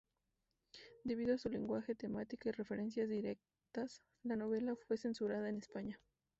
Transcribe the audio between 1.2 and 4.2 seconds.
a su lenguaje, temática y referencias directas,